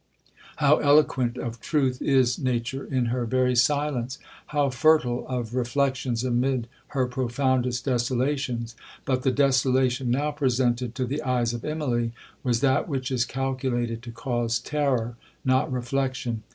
[0.55, 4.17] 'How eloquent of truth is nature in her very silence!
[4.47, 8.75] How fertile of reflections amid her profoundest desolations!
[9.05, 14.01] But the desolation now presented to the eyes of Immalee, was that which is calculated
[14.01, 16.41] to cause terror, not reflection.